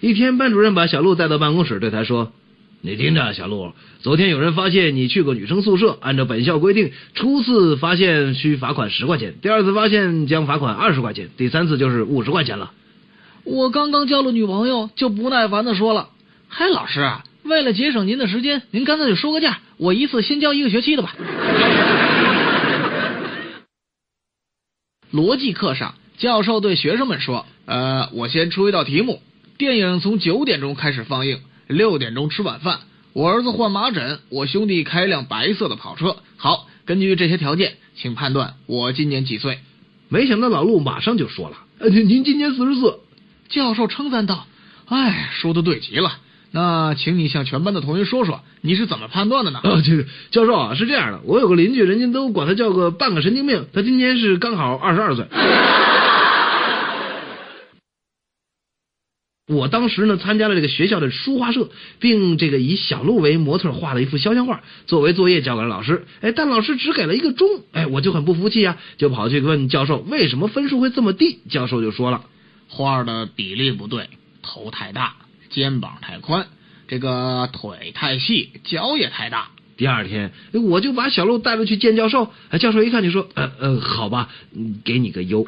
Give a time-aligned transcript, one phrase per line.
[0.00, 2.30] 一天，班主任把小鹿带到办公室，对他说
[2.82, 12.70] ：“你听着，小鹿，昨天有人发现你去过女生宿舍，按照本校规定，初次发现需罚款十块钱，第二次发现将罚款二十块钱，第三次就是五十块钱了。”
[13.42, 16.10] 我刚刚交了女朋友，就不耐烦的说了
[16.46, 17.10] ：“嗨，老师，
[17.42, 21.16] 为了节省您的时间，您干脆就说个价，我一次先交一个学期的吧。”
[25.12, 29.20] 逻辑课上，教授对学生们说：“呃，我先出一道题目。
[29.58, 32.78] 电影从九点钟开始放映，六点钟吃晚饭。
[33.12, 36.18] 我儿子患麻疹，我兄弟开辆白色的跑车。
[36.36, 39.58] 好，根据这些条件，请判断我今年几岁。”
[40.08, 43.00] 没想到老陆马上就说了：“呃，您今年四十四。”
[43.50, 44.46] 教授称赞道
[44.86, 46.12] ：“哎，说的对极了。
[46.52, 49.60] 那请你向全班的同学说说，你是怎么判断的呢？”
[50.30, 55.26] 教授啊，是这样的，我有个邻居，人家都管他叫个半个神经病，他今年是刚好二十二岁。
[59.48, 66.04] 我当时呢，参加了这个学校的书画社，并这个以小鹿为模特画了一幅肖像画，作为作业交给了老师。
[66.20, 71.38] 哎，但老师只给了一个钟，哎，我就很不服气啊，就跑去问教授为什么分数会这么低。
[71.48, 72.24] 教授就说了。
[72.68, 74.10] 画的比例不对，
[74.42, 75.14] 头太大，
[75.48, 76.48] 肩膀太宽，
[76.86, 79.48] 这个腿太细，脚也太大。
[79.78, 82.30] 第二天，我就把小鹿带了去见教授。
[82.60, 84.28] 教授一看就说：“呃呃，好吧，
[84.84, 85.46] 给你个优。”